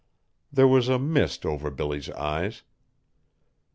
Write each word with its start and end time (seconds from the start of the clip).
'"There 0.51 0.67
was 0.67 0.89
a 0.89 0.97
mist 0.97 1.45
over 1.45 1.69
Billy's 1.69 2.09
eyes. 2.09 2.63